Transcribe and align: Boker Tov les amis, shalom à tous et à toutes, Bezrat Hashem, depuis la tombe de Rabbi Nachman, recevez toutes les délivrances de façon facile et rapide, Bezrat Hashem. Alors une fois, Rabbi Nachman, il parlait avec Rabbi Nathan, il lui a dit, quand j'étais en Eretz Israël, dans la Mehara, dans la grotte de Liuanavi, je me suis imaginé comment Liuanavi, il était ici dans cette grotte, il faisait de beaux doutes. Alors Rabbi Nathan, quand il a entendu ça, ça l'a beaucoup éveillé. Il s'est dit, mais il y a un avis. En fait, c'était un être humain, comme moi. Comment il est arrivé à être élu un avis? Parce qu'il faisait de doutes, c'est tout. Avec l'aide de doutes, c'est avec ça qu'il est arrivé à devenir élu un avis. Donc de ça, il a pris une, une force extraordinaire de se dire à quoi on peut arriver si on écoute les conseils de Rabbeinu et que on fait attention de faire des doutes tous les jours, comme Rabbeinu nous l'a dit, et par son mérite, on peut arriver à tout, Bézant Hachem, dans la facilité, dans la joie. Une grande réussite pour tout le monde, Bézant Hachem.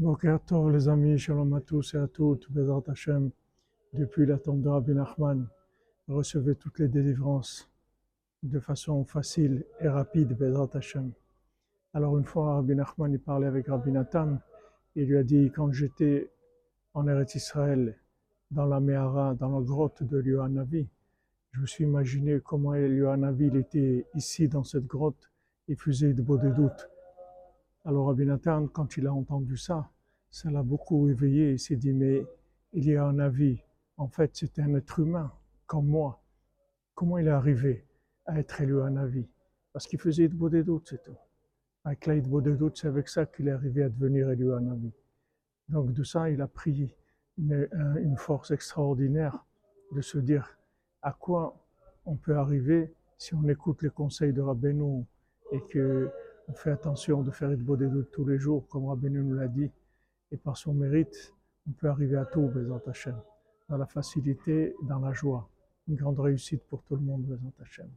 Boker 0.00 0.38
Tov 0.46 0.70
les 0.70 0.88
amis, 0.88 1.18
shalom 1.18 1.52
à 1.52 1.60
tous 1.60 1.92
et 1.92 1.98
à 1.98 2.06
toutes, 2.06 2.50
Bezrat 2.50 2.84
Hashem, 2.88 3.30
depuis 3.92 4.24
la 4.24 4.38
tombe 4.38 4.62
de 4.62 4.68
Rabbi 4.70 4.94
Nachman, 4.94 5.46
recevez 6.08 6.54
toutes 6.54 6.78
les 6.78 6.88
délivrances 6.88 7.70
de 8.42 8.58
façon 8.60 9.04
facile 9.04 9.62
et 9.78 9.88
rapide, 9.88 10.34
Bezrat 10.38 10.70
Hashem. 10.72 11.12
Alors 11.92 12.16
une 12.16 12.24
fois, 12.24 12.54
Rabbi 12.54 12.74
Nachman, 12.74 13.12
il 13.12 13.20
parlait 13.20 13.46
avec 13.46 13.66
Rabbi 13.66 13.92
Nathan, 13.92 14.38
il 14.96 15.04
lui 15.04 15.18
a 15.18 15.22
dit, 15.22 15.50
quand 15.54 15.70
j'étais 15.70 16.30
en 16.94 17.06
Eretz 17.06 17.34
Israël, 17.34 17.94
dans 18.50 18.64
la 18.64 18.80
Mehara, 18.80 19.34
dans 19.34 19.58
la 19.58 19.62
grotte 19.62 20.02
de 20.02 20.16
Liuanavi, 20.16 20.88
je 21.50 21.60
me 21.60 21.66
suis 21.66 21.84
imaginé 21.84 22.40
comment 22.40 22.72
Liuanavi, 22.72 23.48
il 23.48 23.56
était 23.56 24.06
ici 24.14 24.48
dans 24.48 24.64
cette 24.64 24.86
grotte, 24.86 25.30
il 25.68 25.76
faisait 25.76 26.14
de 26.14 26.22
beaux 26.22 26.38
doutes. 26.38 26.88
Alors 27.86 28.08
Rabbi 28.08 28.26
Nathan, 28.26 28.66
quand 28.68 28.98
il 28.98 29.06
a 29.06 29.14
entendu 29.14 29.56
ça, 29.56 29.90
ça 30.30 30.50
l'a 30.50 30.62
beaucoup 30.62 31.08
éveillé. 31.08 31.52
Il 31.52 31.58
s'est 31.58 31.76
dit, 31.76 31.94
mais 31.94 32.26
il 32.74 32.84
y 32.84 32.94
a 32.94 33.06
un 33.06 33.18
avis. 33.18 33.58
En 33.96 34.08
fait, 34.08 34.36
c'était 34.36 34.60
un 34.60 34.74
être 34.74 34.98
humain, 34.98 35.32
comme 35.66 35.86
moi. 35.86 36.22
Comment 36.94 37.16
il 37.16 37.26
est 37.26 37.30
arrivé 37.30 37.86
à 38.26 38.38
être 38.38 38.60
élu 38.60 38.82
un 38.82 38.96
avis? 38.96 39.26
Parce 39.72 39.86
qu'il 39.86 39.98
faisait 39.98 40.28
de 40.28 40.62
doutes, 40.62 40.88
c'est 40.90 41.02
tout. 41.02 41.16
Avec 41.84 42.04
l'aide 42.04 42.28
de 42.28 42.54
doutes, 42.54 42.76
c'est 42.76 42.88
avec 42.88 43.08
ça 43.08 43.24
qu'il 43.24 43.48
est 43.48 43.52
arrivé 43.52 43.82
à 43.82 43.88
devenir 43.88 44.28
élu 44.30 44.52
un 44.52 44.70
avis. 44.70 44.92
Donc 45.68 45.92
de 45.92 46.02
ça, 46.04 46.28
il 46.28 46.42
a 46.42 46.48
pris 46.48 46.94
une, 47.38 47.66
une 48.02 48.16
force 48.18 48.50
extraordinaire 48.50 49.42
de 49.92 50.02
se 50.02 50.18
dire 50.18 50.58
à 51.00 51.12
quoi 51.12 51.56
on 52.04 52.16
peut 52.16 52.36
arriver 52.36 52.92
si 53.16 53.34
on 53.34 53.48
écoute 53.48 53.82
les 53.82 53.90
conseils 53.90 54.34
de 54.34 54.42
Rabbeinu 54.42 55.04
et 55.52 55.60
que 55.70 56.10
on 56.50 56.54
fait 56.54 56.72
attention 56.72 57.22
de 57.22 57.30
faire 57.30 57.48
des 57.48 57.56
doutes 57.56 58.10
tous 58.10 58.24
les 58.24 58.38
jours, 58.38 58.66
comme 58.68 58.86
Rabbeinu 58.86 59.22
nous 59.22 59.34
l'a 59.34 59.46
dit, 59.46 59.70
et 60.32 60.36
par 60.36 60.56
son 60.56 60.74
mérite, 60.74 61.32
on 61.68 61.72
peut 61.72 61.88
arriver 61.88 62.16
à 62.16 62.24
tout, 62.24 62.48
Bézant 62.48 62.80
Hachem, 62.86 63.16
dans 63.68 63.76
la 63.76 63.86
facilité, 63.86 64.74
dans 64.82 64.98
la 64.98 65.12
joie. 65.12 65.48
Une 65.86 65.94
grande 65.94 66.18
réussite 66.18 66.62
pour 66.68 66.82
tout 66.82 66.96
le 66.96 67.02
monde, 67.02 67.22
Bézant 67.22 67.52
Hachem. 67.60 67.88